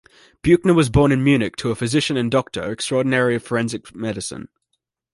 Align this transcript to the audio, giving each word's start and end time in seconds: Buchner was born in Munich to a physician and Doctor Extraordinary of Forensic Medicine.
Buchner 0.41 0.73
was 0.73 0.89
born 0.89 1.11
in 1.11 1.23
Munich 1.23 1.55
to 1.57 1.69
a 1.69 1.75
physician 1.75 2.17
and 2.17 2.31
Doctor 2.31 2.71
Extraordinary 2.71 3.35
of 3.35 3.43
Forensic 3.43 3.93
Medicine. 3.93 4.47